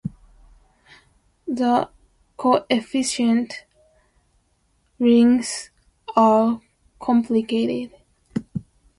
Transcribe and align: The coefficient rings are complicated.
The 1.47 1.87
coefficient 2.35 3.65
rings 4.97 5.69
are 6.15 6.59
complicated. 6.99 7.91